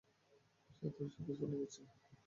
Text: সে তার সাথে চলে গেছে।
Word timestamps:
সে 0.69 0.87
তার 0.89 1.09
সাথে 1.13 1.33
চলে 1.39 1.55
গেছে। 1.61 1.81